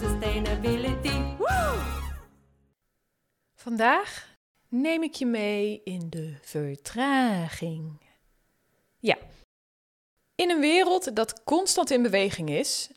sustainability. 0.00 1.34
Vandaag 3.54 4.36
neem 4.68 5.02
ik 5.02 5.14
je 5.14 5.26
mee 5.26 5.80
in 5.84 6.10
de 6.10 6.34
vertraging. 6.40 8.00
Ja, 8.98 9.16
in 10.34 10.50
een 10.50 10.60
wereld 10.60 11.16
dat 11.16 11.44
constant 11.44 11.90
in 11.90 12.02
beweging 12.02 12.50
is, 12.50 12.90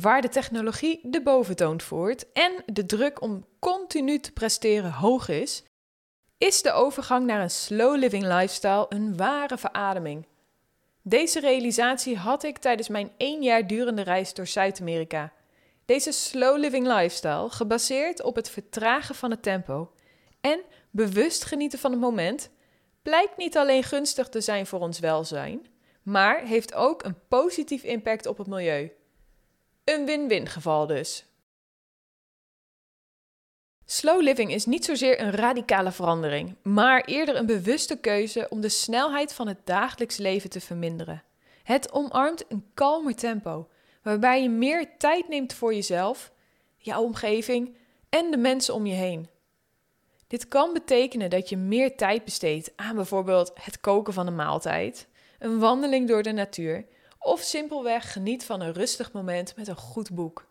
waar 0.00 0.20
de 0.20 0.28
technologie 0.28 1.00
de 1.02 1.22
boventoon 1.22 1.80
voert 1.80 2.32
en 2.32 2.52
de 2.66 2.86
druk 2.86 3.22
om 3.22 3.46
continu 3.58 4.18
te 4.18 4.32
presteren 4.32 4.92
hoog 4.92 5.28
is, 5.28 5.62
is 6.38 6.62
de 6.62 6.72
overgang 6.72 7.26
naar 7.26 7.40
een 7.40 7.50
slow 7.50 7.96
living 7.96 8.22
lifestyle 8.22 8.86
een 8.88 9.16
ware 9.16 9.58
verademing. 9.58 10.26
Deze 11.02 11.40
realisatie 11.40 12.16
had 12.16 12.42
ik 12.42 12.58
tijdens 12.58 12.88
mijn 12.88 13.12
één 13.16 13.42
jaar 13.42 13.66
durende 13.66 14.02
reis 14.02 14.34
door 14.34 14.46
Zuid-Amerika. 14.46 15.32
Deze 15.90 16.12
slow 16.12 16.58
living 16.58 16.86
lifestyle, 16.86 17.50
gebaseerd 17.50 18.22
op 18.22 18.36
het 18.36 18.50
vertragen 18.50 19.14
van 19.14 19.30
het 19.30 19.42
tempo 19.42 19.92
en 20.40 20.60
bewust 20.90 21.44
genieten 21.44 21.78
van 21.78 21.90
het 21.90 22.00
moment, 22.00 22.50
blijkt 23.02 23.36
niet 23.36 23.56
alleen 23.56 23.82
gunstig 23.82 24.28
te 24.28 24.40
zijn 24.40 24.66
voor 24.66 24.80
ons 24.80 24.98
welzijn, 24.98 25.66
maar 26.02 26.44
heeft 26.44 26.74
ook 26.74 27.02
een 27.02 27.26
positief 27.28 27.82
impact 27.82 28.26
op 28.26 28.38
het 28.38 28.46
milieu. 28.46 28.92
Een 29.84 30.06
win-win 30.06 30.46
geval 30.46 30.86
dus. 30.86 31.26
Slow 33.84 34.22
living 34.22 34.52
is 34.52 34.66
niet 34.66 34.84
zozeer 34.84 35.20
een 35.20 35.32
radicale 35.32 35.92
verandering, 35.92 36.56
maar 36.62 37.04
eerder 37.04 37.36
een 37.36 37.46
bewuste 37.46 37.96
keuze 37.96 38.46
om 38.48 38.60
de 38.60 38.68
snelheid 38.68 39.32
van 39.32 39.48
het 39.48 39.66
dagelijks 39.66 40.16
leven 40.16 40.50
te 40.50 40.60
verminderen. 40.60 41.22
Het 41.62 41.92
omarmt 41.92 42.44
een 42.48 42.70
kalmer 42.74 43.14
tempo, 43.14 43.68
waarbij 44.02 44.42
je 44.42 44.48
meer 44.48 44.96
tijd 44.98 45.28
neemt 45.28 45.52
voor 45.52 45.74
jezelf, 45.74 46.32
jouw 46.76 47.02
omgeving 47.02 47.76
en 48.08 48.30
de 48.30 48.36
mensen 48.36 48.74
om 48.74 48.86
je 48.86 48.94
heen. 48.94 49.28
Dit 50.26 50.48
kan 50.48 50.72
betekenen 50.72 51.30
dat 51.30 51.48
je 51.48 51.56
meer 51.56 51.96
tijd 51.96 52.24
besteedt 52.24 52.72
aan 52.76 52.94
bijvoorbeeld 52.94 53.52
het 53.62 53.80
koken 53.80 54.12
van 54.12 54.26
een 54.26 54.34
maaltijd, 54.34 55.08
een 55.38 55.58
wandeling 55.58 56.08
door 56.08 56.22
de 56.22 56.32
natuur 56.32 56.86
of 57.18 57.40
simpelweg 57.40 58.12
geniet 58.12 58.44
van 58.44 58.60
een 58.60 58.72
rustig 58.72 59.12
moment 59.12 59.56
met 59.56 59.68
een 59.68 59.76
goed 59.76 60.10
boek. 60.10 60.48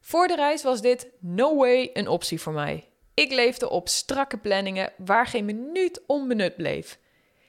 Voor 0.00 0.26
de 0.26 0.36
reis 0.36 0.62
was 0.62 0.80
dit 0.80 1.08
no 1.18 1.56
way 1.56 1.90
een 1.92 2.08
optie 2.08 2.40
voor 2.40 2.52
mij. 2.52 2.88
Ik 3.14 3.32
leefde 3.32 3.70
op 3.70 3.88
strakke 3.88 4.38
planningen 4.38 4.92
waar 4.96 5.26
geen 5.26 5.44
minuut 5.44 6.00
onbenut 6.06 6.56
bleef. 6.56 6.98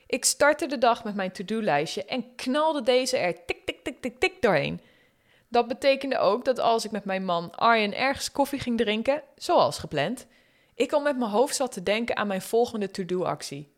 Ik 0.08 0.26
startte 0.26 0.66
de 0.66 0.78
dag 0.78 1.04
met 1.04 1.16
mijn 1.16 1.32
to-do-lijstje 1.32 2.06
en 2.06 2.36
knalde 2.36 2.82
deze 2.82 3.18
er 3.18 3.46
tik 3.46 3.66
tik 3.66 3.84
tik 3.84 4.02
tik 4.02 4.20
tik 4.20 4.42
doorheen. 4.42 4.82
Dat 5.54 5.68
betekende 5.68 6.18
ook 6.18 6.46
dat 6.46 6.60
als 6.60 6.86
ik 6.86 6.92
met 6.92 7.06
mijn 7.06 7.26
man 7.26 7.56
Arjen 7.56 7.98
ergens 7.98 8.32
koffie 8.32 8.60
ging 8.60 8.78
drinken, 8.78 9.24
zoals 9.36 9.80
gepland, 9.80 10.28
ik 10.76 10.92
al 10.92 11.02
met 11.02 11.18
mijn 11.18 11.32
hoofd 11.32 11.56
zat 11.56 11.72
te 11.72 11.84
denken 11.84 12.16
aan 12.16 12.28
mijn 12.28 12.42
volgende 12.42 12.92
to-do-actie. 12.92 13.74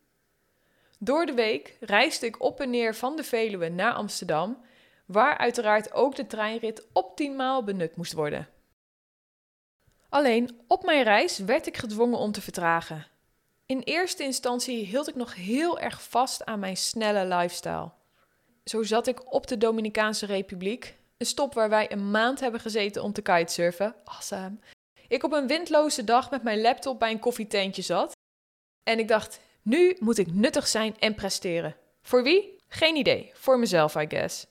Door 1.00 1.26
de 1.26 1.34
week 1.34 1.78
reisde 1.80 2.26
ik 2.26 2.42
op 2.42 2.60
en 2.60 2.70
neer 2.70 2.96
van 2.96 3.16
de 3.16 3.24
Veluwe 3.24 3.70
naar 3.70 3.94
Amsterdam, 3.94 4.58
waar 5.06 5.38
uiteraard 5.38 5.94
ook 5.94 6.16
de 6.16 6.28
treinrit 6.28 6.88
optimaal 6.94 7.64
benut 7.64 7.96
moest 7.96 8.14
worden. 8.14 8.48
Alleen 10.10 10.62
op 10.68 10.84
mijn 10.84 11.04
reis 11.04 11.38
werd 11.38 11.68
ik 11.68 11.78
gedwongen 11.78 12.20
om 12.20 12.32
te 12.32 12.42
vertragen. 12.42 13.08
In 13.66 13.80
eerste 13.80 14.24
instantie 14.24 14.86
hield 14.86 15.08
ik 15.08 15.16
nog 15.16 15.36
heel 15.36 15.80
erg 15.80 16.04
vast 16.04 16.46
aan 16.46 16.60
mijn 16.60 16.78
snelle 16.78 17.36
lifestyle. 17.36 17.92
Zo 18.64 18.84
zat 18.84 19.08
ik 19.08 19.34
op 19.34 19.48
de 19.48 19.58
Dominicaanse 19.58 20.26
Republiek, 20.26 20.98
een 21.18 21.26
stop 21.26 21.54
waar 21.54 21.70
wij 21.70 21.92
een 21.92 22.12
maand 22.12 22.40
hebben 22.40 22.60
gezeten 22.60 23.04
om 23.04 23.14
te 23.14 23.22
kitesurfen. 23.22 23.96
Awesome. 24.04 24.58
Ik 25.08 25.24
op 25.24 25.32
een 25.32 25.48
windloze 25.48 26.04
dag 26.04 26.32
met 26.32 26.44
mijn 26.44 26.62
laptop 26.62 27.00
bij 27.00 27.12
een 27.12 27.20
koffietentje 27.20 27.82
zat. 27.82 28.12
En 28.84 29.00
ik 29.00 29.08
dacht, 29.08 29.40
nu 29.62 29.96
moet 30.00 30.18
ik 30.18 30.34
nuttig 30.34 30.68
zijn 30.68 31.00
en 31.00 31.16
presteren. 31.16 31.76
Voor 32.02 32.24
wie? 32.24 32.60
Geen 32.68 32.96
idee. 32.96 33.32
Voor 33.34 33.60
mezelf, 33.60 33.96
I 33.96 34.06
guess. 34.08 34.46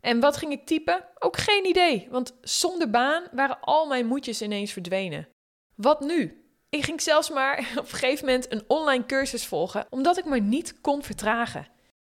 En 0.00 0.20
wat 0.20 0.36
ging 0.36 0.52
ik 0.52 0.66
typen? 0.66 1.04
Ook 1.18 1.36
geen 1.36 1.66
idee, 1.66 2.08
want 2.10 2.34
zonder 2.40 2.90
baan 2.90 3.24
waren 3.32 3.60
al 3.60 3.86
mijn 3.86 4.06
moedjes 4.06 4.42
ineens 4.42 4.72
verdwenen. 4.72 5.28
Wat 5.74 6.00
nu? 6.00 6.44
Ik 6.68 6.84
ging 6.84 7.00
zelfs 7.00 7.30
maar 7.30 7.58
op 7.78 7.84
een 7.84 7.98
gegeven 7.98 8.24
moment 8.24 8.52
een 8.52 8.64
online 8.66 9.06
cursus 9.06 9.46
volgen, 9.46 9.86
omdat 9.90 10.18
ik 10.18 10.24
me 10.24 10.38
niet 10.38 10.80
kon 10.80 11.02
vertragen. 11.02 11.68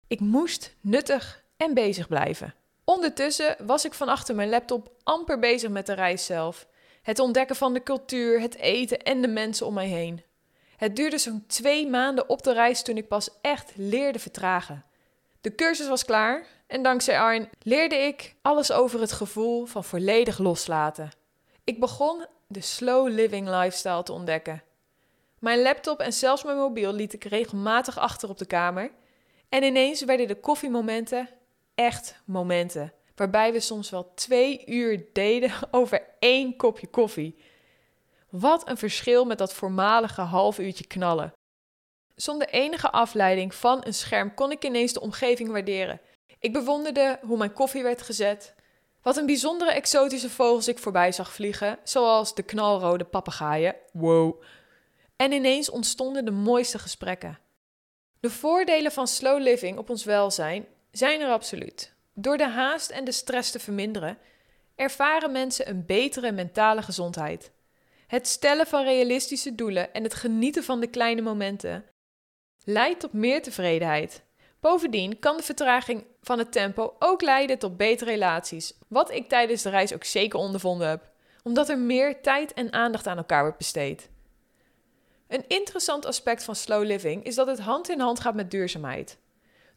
Ik 0.07 0.19
moest 0.19 0.75
nuttig 0.81 1.43
en 1.57 1.73
bezig 1.73 2.07
blijven. 2.07 2.53
Ondertussen 2.91 3.55
was 3.65 3.85
ik 3.85 3.93
van 3.93 4.07
achter 4.07 4.35
mijn 4.35 4.49
laptop 4.49 4.91
amper 5.03 5.39
bezig 5.39 5.69
met 5.69 5.85
de 5.85 5.93
reis 5.93 6.25
zelf. 6.25 6.67
Het 7.01 7.19
ontdekken 7.19 7.55
van 7.55 7.73
de 7.73 7.83
cultuur, 7.83 8.41
het 8.41 8.55
eten 8.55 9.01
en 9.01 9.21
de 9.21 9.27
mensen 9.27 9.65
om 9.65 9.73
mij 9.73 9.87
heen. 9.87 10.23
Het 10.77 10.95
duurde 10.95 11.17
zo'n 11.17 11.43
twee 11.47 11.87
maanden 11.87 12.29
op 12.29 12.43
de 12.43 12.53
reis 12.53 12.81
toen 12.81 12.97
ik 12.97 13.07
pas 13.07 13.29
echt 13.41 13.71
leerde 13.75 14.19
vertragen. 14.19 14.85
De 15.41 15.55
cursus 15.55 15.87
was 15.87 16.05
klaar 16.05 16.45
en 16.67 16.83
dankzij 16.83 17.19
Arn 17.19 17.49
leerde 17.61 17.95
ik 17.95 18.35
alles 18.41 18.71
over 18.71 18.99
het 18.99 19.11
gevoel 19.11 19.65
van 19.65 19.83
volledig 19.83 20.37
loslaten. 20.37 21.11
Ik 21.63 21.79
begon 21.79 22.25
de 22.47 22.61
slow 22.61 23.07
living 23.07 23.49
lifestyle 23.49 24.03
te 24.03 24.13
ontdekken. 24.13 24.63
Mijn 25.39 25.61
laptop 25.61 25.99
en 25.99 26.13
zelfs 26.13 26.43
mijn 26.43 26.57
mobiel 26.57 26.93
liet 26.93 27.13
ik 27.13 27.23
regelmatig 27.23 27.97
achter 27.97 28.29
op 28.29 28.37
de 28.37 28.45
kamer. 28.45 28.91
En 29.49 29.63
ineens 29.63 30.03
werden 30.03 30.27
de 30.27 30.39
koffiemomenten 30.39 31.29
echt 31.75 32.21
momenten. 32.25 32.93
Waarbij 33.15 33.53
we 33.53 33.59
soms 33.59 33.89
wel 33.89 34.13
twee 34.13 34.65
uur 34.65 35.05
deden 35.13 35.51
over 35.71 36.07
één 36.19 36.55
kopje 36.55 36.87
koffie. 36.87 37.37
Wat 38.29 38.69
een 38.69 38.77
verschil 38.77 39.25
met 39.25 39.37
dat 39.37 39.53
voormalige 39.53 40.21
half 40.21 40.59
uurtje 40.59 40.87
knallen. 40.87 41.33
Zonder 42.15 42.49
enige 42.49 42.91
afleiding 42.91 43.55
van 43.55 43.85
een 43.85 43.93
scherm 43.93 44.33
kon 44.33 44.51
ik 44.51 44.65
ineens 44.65 44.93
de 44.93 45.01
omgeving 45.01 45.51
waarderen. 45.51 46.01
Ik 46.39 46.53
bewonderde 46.53 47.19
hoe 47.21 47.37
mijn 47.37 47.53
koffie 47.53 47.83
werd 47.83 48.01
gezet. 48.01 48.55
Wat 49.01 49.17
een 49.17 49.25
bijzondere 49.25 49.71
exotische 49.71 50.29
vogels 50.29 50.67
ik 50.67 50.79
voorbij 50.79 51.11
zag 51.11 51.33
vliegen, 51.33 51.79
zoals 51.83 52.35
de 52.35 52.43
knalrode 52.43 53.03
papegaaien. 53.03 53.75
Wow. 53.93 54.41
En 55.15 55.31
ineens 55.31 55.69
ontstonden 55.69 56.25
de 56.25 56.31
mooiste 56.31 56.79
gesprekken. 56.79 57.39
De 58.19 58.29
voordelen 58.29 58.91
van 58.91 59.07
slow 59.07 59.39
living 59.39 59.77
op 59.77 59.89
ons 59.89 60.03
welzijn 60.03 60.65
zijn 60.91 61.21
er 61.21 61.29
absoluut. 61.29 61.93
Door 62.13 62.37
de 62.37 62.47
haast 62.47 62.89
en 62.89 63.03
de 63.03 63.11
stress 63.11 63.51
te 63.51 63.59
verminderen, 63.59 64.17
ervaren 64.75 65.31
mensen 65.31 65.69
een 65.69 65.85
betere 65.85 66.31
mentale 66.31 66.81
gezondheid. 66.81 67.51
Het 68.07 68.27
stellen 68.27 68.67
van 68.67 68.83
realistische 68.83 69.55
doelen 69.55 69.93
en 69.93 70.03
het 70.03 70.13
genieten 70.13 70.63
van 70.63 70.79
de 70.79 70.87
kleine 70.87 71.21
momenten 71.21 71.85
leidt 72.63 72.99
tot 72.99 73.13
meer 73.13 73.41
tevredenheid. 73.41 74.23
Bovendien 74.59 75.19
kan 75.19 75.37
de 75.37 75.43
vertraging 75.43 76.05
van 76.21 76.39
het 76.39 76.51
tempo 76.51 76.95
ook 76.99 77.21
leiden 77.21 77.59
tot 77.59 77.77
betere 77.77 78.11
relaties, 78.11 78.73
wat 78.87 79.11
ik 79.11 79.29
tijdens 79.29 79.61
de 79.61 79.69
reis 79.69 79.93
ook 79.93 80.03
zeker 80.03 80.39
ondervonden 80.39 80.87
heb, 80.87 81.09
omdat 81.43 81.69
er 81.69 81.77
meer 81.77 82.21
tijd 82.21 82.53
en 82.53 82.73
aandacht 82.73 83.07
aan 83.07 83.17
elkaar 83.17 83.41
wordt 83.41 83.57
besteed. 83.57 84.09
Een 85.27 85.47
interessant 85.47 86.05
aspect 86.05 86.43
van 86.43 86.55
slow 86.55 86.83
living 86.83 87.23
is 87.23 87.35
dat 87.35 87.47
het 87.47 87.59
hand 87.59 87.89
in 87.89 87.99
hand 87.99 88.19
gaat 88.19 88.35
met 88.35 88.51
duurzaamheid. 88.51 89.17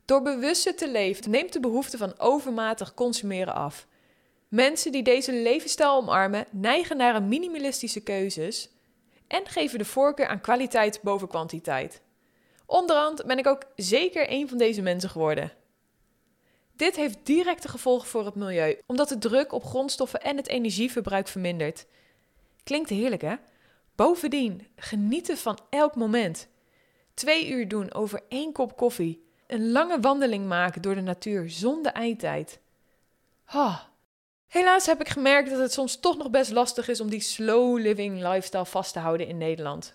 Door 0.04 0.22
bewuster 0.22 0.76
te 0.76 0.90
leven 0.90 1.30
neemt 1.30 1.52
de 1.52 1.60
behoefte 1.60 1.96
van 1.96 2.18
overmatig 2.18 2.94
consumeren 2.94 3.54
af. 3.54 3.86
Mensen 4.48 4.92
die 4.92 5.02
deze 5.02 5.32
levensstijl 5.32 5.96
omarmen 5.96 6.46
neigen 6.50 6.96
naar 6.96 7.14
een 7.14 7.28
minimalistische 7.28 8.00
keuzes 8.00 8.68
en 9.26 9.46
geven 9.46 9.78
de 9.78 9.84
voorkeur 9.84 10.26
aan 10.26 10.40
kwaliteit 10.40 11.02
boven 11.02 11.28
kwantiteit. 11.28 12.02
Onderhand 12.66 13.26
ben 13.26 13.38
ik 13.38 13.46
ook 13.46 13.62
zeker 13.76 14.32
een 14.32 14.48
van 14.48 14.58
deze 14.58 14.82
mensen 14.82 15.10
geworden. 15.10 15.52
Dit 16.76 16.96
heeft 16.96 17.18
directe 17.22 17.68
gevolgen 17.68 18.08
voor 18.08 18.24
het 18.24 18.34
milieu, 18.34 18.78
omdat 18.86 19.08
de 19.08 19.18
druk 19.18 19.52
op 19.52 19.64
grondstoffen 19.64 20.20
en 20.20 20.36
het 20.36 20.48
energieverbruik 20.48 21.28
vermindert. 21.28 21.86
Klinkt 22.64 22.90
heerlijk, 22.90 23.22
hè? 23.22 23.34
Bovendien, 23.94 24.66
genieten 24.76 25.36
van 25.36 25.58
elk 25.70 25.94
moment. 25.94 26.48
Twee 27.14 27.48
uur 27.48 27.68
doen 27.68 27.92
over 27.92 28.22
één 28.28 28.52
kop 28.52 28.76
koffie. 28.76 29.24
Een 29.46 29.72
lange 29.72 30.00
wandeling 30.00 30.46
maken 30.46 30.82
door 30.82 30.94
de 30.94 31.00
natuur 31.00 31.50
zonder 31.50 31.92
eindtijd. 31.92 32.60
Oh. 33.54 33.78
Helaas 34.46 34.86
heb 34.86 35.00
ik 35.00 35.08
gemerkt 35.08 35.50
dat 35.50 35.58
het 35.58 35.72
soms 35.72 36.00
toch 36.00 36.16
nog 36.16 36.30
best 36.30 36.50
lastig 36.50 36.88
is 36.88 37.00
om 37.00 37.08
die 37.08 37.20
slow 37.20 37.78
living 37.78 38.22
lifestyle 38.22 38.66
vast 38.66 38.92
te 38.92 38.98
houden 38.98 39.26
in 39.26 39.38
Nederland. 39.38 39.94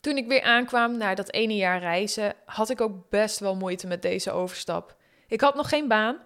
Toen 0.00 0.16
ik 0.16 0.26
weer 0.26 0.42
aankwam 0.42 0.96
na 0.96 1.14
dat 1.14 1.32
ene 1.32 1.56
jaar 1.56 1.80
reizen, 1.80 2.34
had 2.44 2.70
ik 2.70 2.80
ook 2.80 3.10
best 3.10 3.38
wel 3.38 3.56
moeite 3.56 3.86
met 3.86 4.02
deze 4.02 4.30
overstap. 4.30 4.96
Ik 5.26 5.40
had 5.40 5.54
nog 5.54 5.68
geen 5.68 5.88
baan, 5.88 6.18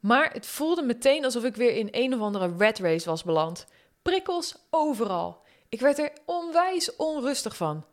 maar 0.00 0.32
het 0.32 0.46
voelde 0.46 0.82
meteen 0.82 1.24
alsof 1.24 1.44
ik 1.44 1.56
weer 1.56 1.76
in 1.76 1.88
een 1.90 2.14
of 2.14 2.20
andere 2.20 2.54
red 2.58 2.78
race 2.78 3.08
was 3.08 3.24
beland. 3.24 3.66
Prikkels 4.02 4.56
overal. 4.70 5.42
Ik 5.68 5.80
werd 5.80 5.98
er 5.98 6.12
onwijs 6.24 6.96
onrustig 6.96 7.56
van. 7.56 7.84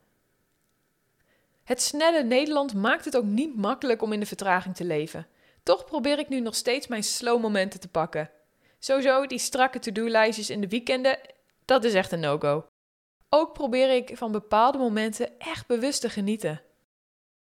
Het 1.69 1.81
snelle 1.81 2.24
Nederland 2.24 2.74
maakt 2.74 3.06
het 3.06 3.18
ook 3.18 3.24
niet 3.24 3.56
makkelijk 3.56 4.01
om 4.01 4.13
in 4.13 4.19
de 4.19 4.25
vertraging 4.25 4.75
te 4.75 4.83
leven. 4.83 5.27
Toch 5.63 5.86
probeer 5.86 6.19
ik 6.19 6.30
nu 6.30 6.39
nog 6.39 6.56
steeds 6.56 6.88
mijn 6.88 7.04
slow 7.04 7.42
momenten 7.42 7.80
te 7.80 7.88
pakken. 7.88 8.30
Sowieso, 8.80 9.25
die 9.25 9.39
strakke 9.39 9.80
to-do-lijstjes 9.80 10.50
in 10.50 10.62
de 10.62 10.68
weekenden, 10.68 11.19
dat 11.66 11.83
is 11.83 11.94
echt 11.94 12.12
een 12.12 12.19
no-go. 12.19 12.66
Ook 13.30 13.54
probeer 13.54 13.95
ik 13.95 14.12
van 14.13 14.31
bepaalde 14.31 14.77
momenten 14.77 15.39
echt 15.39 15.68
bewust 15.68 16.01
te 16.01 16.10
genieten. 16.10 16.62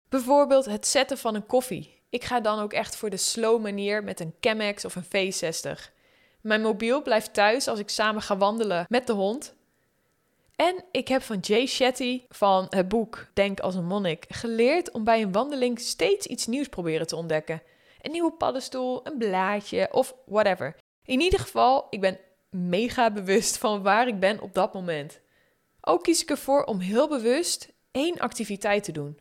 Bijvoorbeeld 0.09 0.65
het 0.65 0.87
zetten 0.87 1.17
van 1.17 1.35
een 1.35 1.45
koffie. 1.45 2.01
Ik 2.09 2.23
ga 2.23 2.39
dan 2.39 2.59
ook 2.59 2.73
echt 2.73 2.95
voor 2.95 3.09
de 3.09 3.17
slow 3.17 3.61
manier 3.61 4.03
met 4.03 4.19
een 4.19 4.35
Chemex 4.39 4.85
of 4.85 4.95
een 4.95 5.33
V60. 5.33 5.91
Mijn 6.41 6.61
mobiel 6.61 7.01
blijft 7.01 7.33
thuis 7.33 7.67
als 7.67 7.79
ik 7.79 7.89
samen 7.89 8.21
ga 8.21 8.37
wandelen 8.37 8.85
met 8.89 9.07
de 9.07 9.13
hond. 9.13 9.55
En 10.63 10.83
ik 10.91 11.07
heb 11.07 11.21
van 11.21 11.39
Jay 11.39 11.65
Shetty 11.65 12.21
van 12.29 12.65
het 12.69 12.87
boek 12.87 13.27
Denk 13.33 13.59
als 13.59 13.75
een 13.75 13.85
monnik 13.85 14.25
geleerd 14.29 14.91
om 14.91 15.03
bij 15.03 15.21
een 15.21 15.31
wandeling 15.31 15.79
steeds 15.79 16.25
iets 16.25 16.47
nieuws 16.47 16.67
proberen 16.67 17.07
te 17.07 17.15
ontdekken. 17.15 17.61
Een 18.01 18.11
nieuwe 18.11 18.31
paddenstoel, 18.31 19.07
een 19.07 19.17
blaadje 19.17 19.89
of 19.91 20.15
whatever. 20.25 20.75
In 21.05 21.21
ieder 21.21 21.39
geval, 21.39 21.87
ik 21.89 22.01
ben 22.01 22.19
mega 22.49 23.11
bewust 23.11 23.57
van 23.57 23.81
waar 23.81 24.07
ik 24.07 24.19
ben 24.19 24.41
op 24.41 24.53
dat 24.53 24.73
moment. 24.73 25.19
Ook 25.81 26.03
kies 26.03 26.21
ik 26.21 26.29
ervoor 26.29 26.63
om 26.63 26.79
heel 26.79 27.07
bewust 27.07 27.73
één 27.91 28.19
activiteit 28.19 28.83
te 28.83 28.91
doen. 28.91 29.19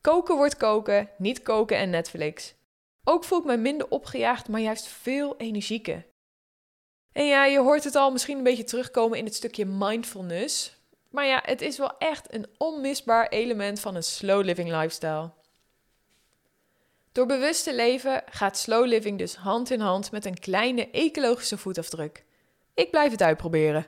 Koken 0.00 0.36
wordt 0.36 0.56
koken, 0.56 1.10
niet 1.18 1.42
koken 1.42 1.76
en 1.76 1.90
Netflix. 1.90 2.54
Ook 3.04 3.24
voel 3.24 3.38
ik 3.38 3.44
me 3.44 3.56
minder 3.56 3.88
opgejaagd, 3.88 4.48
maar 4.48 4.60
juist 4.60 4.86
veel 4.86 5.36
energieker. 5.36 6.04
En 7.14 7.26
ja, 7.26 7.44
je 7.44 7.58
hoort 7.58 7.84
het 7.84 7.94
al 7.94 8.10
misschien 8.10 8.36
een 8.36 8.44
beetje 8.44 8.64
terugkomen 8.64 9.18
in 9.18 9.24
het 9.24 9.34
stukje 9.34 9.64
mindfulness. 9.64 10.76
Maar 11.10 11.26
ja, 11.26 11.42
het 11.44 11.60
is 11.60 11.78
wel 11.78 11.98
echt 11.98 12.34
een 12.34 12.46
onmisbaar 12.58 13.28
element 13.28 13.80
van 13.80 13.94
een 13.94 14.02
slow 14.02 14.44
living 14.44 14.70
lifestyle. 14.70 15.30
Door 17.12 17.26
bewust 17.26 17.64
te 17.64 17.74
leven 17.74 18.22
gaat 18.30 18.58
slow 18.58 18.86
living 18.86 19.18
dus 19.18 19.34
hand 19.34 19.70
in 19.70 19.80
hand 19.80 20.10
met 20.10 20.24
een 20.24 20.38
kleine 20.38 20.90
ecologische 20.90 21.58
voetafdruk. 21.58 22.24
Ik 22.74 22.90
blijf 22.90 23.10
het 23.10 23.22
uitproberen. 23.22 23.86